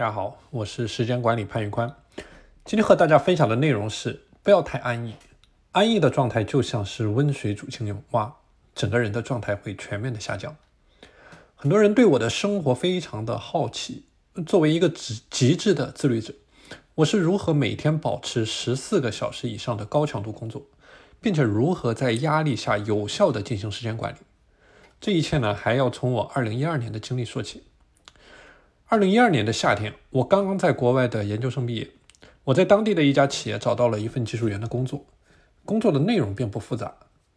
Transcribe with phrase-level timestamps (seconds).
[0.00, 1.94] 大家好，我是时间管理潘玉宽。
[2.64, 5.14] 今天和大家分享的内容是：不要太安逸。
[5.72, 8.34] 安逸的状态就像是温水煮青蛙，
[8.74, 10.56] 整个人的状态会全面的下降。
[11.54, 14.06] 很多人对我的生活非常的好奇。
[14.46, 16.32] 作为一个极极致的自律者，
[16.94, 20.62] 我是如何每天保持十四个小时以上的高强度工作，
[21.20, 24.16] 并且如何在压力下有效的进行时间管理？
[24.98, 27.64] 这一切呢，还要从我二零一二年的经历说起。
[28.90, 31.88] 二零一二年的夏天，我刚刚在国外的研究生毕业，
[32.42, 35.06] 我在当地的一家企业找到了一份技术员的工作。
[35.64, 36.96] 工作的内容并不复杂，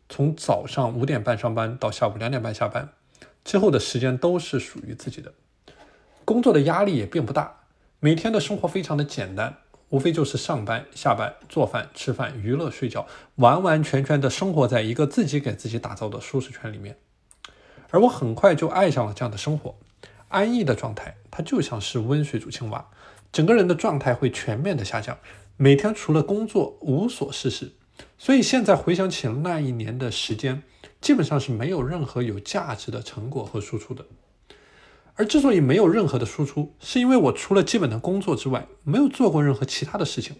[0.09, 2.89] 从早上五点半上班到下午两点半下班，
[3.45, 5.31] 之后的时间都是属于自己的。
[6.25, 7.57] 工作的压力也并不大，
[7.99, 9.57] 每天的生活非常的简单，
[9.89, 16.97] 无非就是上班、下班、做饭、吃饭、娱乐、睡觉，完完全全的生活在一个自己给自己打造的舒适圈里面。
[17.91, 19.75] 而我很快就爱上了这样的生活。
[20.33, 22.89] 安逸的状态，它就像是温水煮青蛙，
[23.31, 25.15] 整个人的状态会全面的下降，
[25.57, 27.73] 每天除了工作无所事事。
[28.17, 30.63] 所以现在回想起那一年的时间，
[30.99, 34.03] 基本上是没有任何有价值的成果和输出的。
[35.13, 40.35] 而之所以没有任何的输出，是因为我除了基本的工作之外，没有做过任何其他的事情。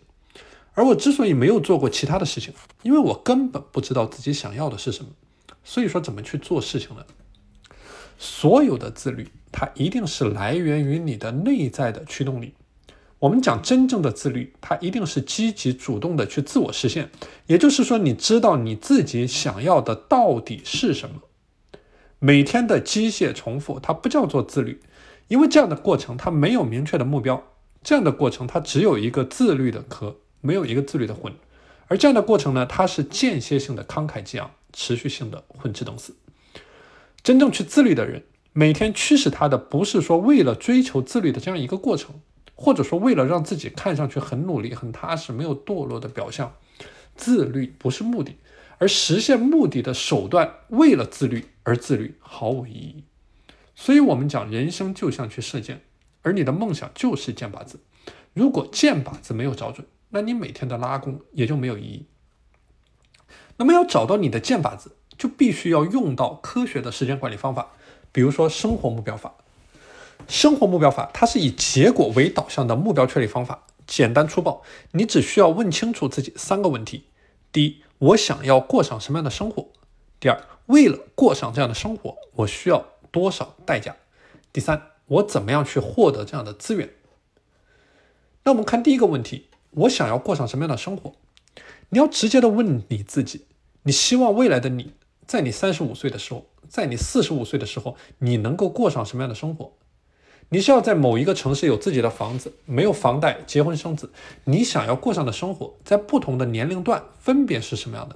[0.74, 5.12] 而我之所以没有做过其他的事情，因为我根本不知道自己想要的是什么。
[5.64, 7.06] 所以说，怎么去做事情呢？
[8.18, 9.30] 所有的自律。
[9.54, 12.56] 它一定是来源于你的内在的驱动力。
[13.20, 17.10] 我们讲真正的自律，它一定是积极主动的去自我实现。
[17.48, 21.22] 也就是说，你知道你自己想要的到底是什么。
[22.20, 24.82] 每天的机械重复，它不叫做自律，
[25.30, 27.42] 因为这样的过程它没有明确的目标。
[27.82, 31.34] 这样的过程它只有一个自律的壳，没有一个自律的魂。
[31.88, 36.14] 而这样的过程呢，它是间歇性的慷慨激昂，持续性的混吃等死。
[37.22, 38.24] 真正去自律的人。
[38.54, 42.22] 每天驱使他的不是说为了追求自律的这样一个过程，
[42.54, 46.54] 或者说为了让自己看上去很努力、很踏实、没有堕落的表象。
[47.16, 48.38] 自律不是目的，
[48.78, 53.04] 而实现目的的手段，为了自律而自律毫无意义。
[53.76, 55.82] 所以，我们讲人生就像去射箭，
[56.22, 57.80] 而你的梦想就是箭靶子。
[58.34, 62.06] 如果箭靶子没有找准，那你每天的拉弓也就没有意义。
[63.58, 67.72] 那么，要找到你的箭靶子，就必须要用到科学的时间管理方法。
[68.14, 69.34] 比如说生活目标法，
[70.28, 74.62] 生活目标法它是以结果为导向的目标确立方法，简单粗暴。
[74.92, 77.08] 你只需要问清楚自己三个问题：
[77.52, 79.68] 第一，我想要过上什么样的生活？
[80.20, 83.96] 第二，为了过上这样的生活，我需要多少代价？
[84.54, 86.90] 第三，我怎么样去获得这样的资源？
[88.44, 91.16] 那我们看第一个问题：我想要过上什么样的生活？
[91.90, 93.48] 你要直接的问你自己，
[93.82, 94.94] 你希望未来的你
[95.26, 96.46] 在你三十五岁的时候。
[96.74, 99.74] 在你四十五岁的时候，你能够过上什么样的生活？
[100.50, 104.12] 你是要在某一个城市有自己的房子，没有房贷，结婚生子？
[104.46, 108.16] 你想要过上的生活，在不同的年龄段分别是什么样的？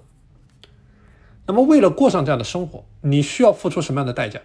[1.45, 4.41] 那么，为了过上这样的生活，你需要付出什么样的代价？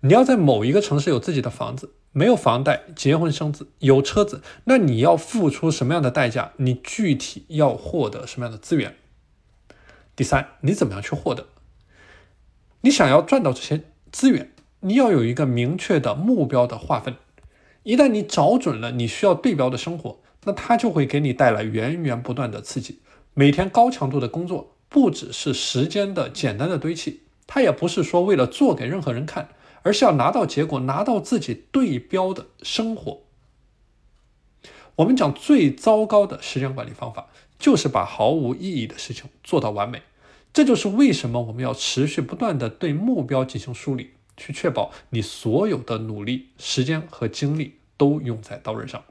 [0.00, 6.52] 你要在某一个城市有自己的房子，没有房贷，结婚生子，有车子，那你要付出什么样的代价？
[6.56, 8.96] 你具体要获得什么样的资源？
[10.16, 11.48] 第三，你怎么样去获得？
[12.84, 13.80] 你想要赚到这些
[14.12, 17.16] 资源，你要有一个明确的目标的划分。
[17.82, 23.00] 一旦你找准了你需要对标的生活，那它就会给你带来源源不断的刺激。
[23.32, 29.48] 每天高强度的工作，不只是时间的简单的堆砌，它也不是说为了做给任何人看，
[29.80, 33.22] 而是要拿到结果，拿到自己对标的生活。
[34.96, 37.28] 我们讲最糟糕的时间管理方法，
[37.58, 40.02] 就是把毫无意义的事情做到完美。
[40.54, 49.02] 这就是为什么我们要持续不断的对目标进行梳理，去确保你所有的努力、时间和精力都用在刀刃上。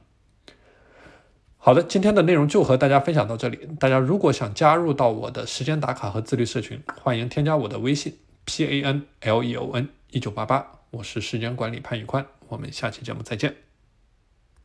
[1.57, 3.59] 好的，今天的内容就和大家分享到这里。
[3.77, 13.72] 大家如果想加入到我的时间打卡和自律社群，欢迎添加我的微信 p a n l e o n 一九八八，我是时间管理潘宇宽，我们下期节目再见。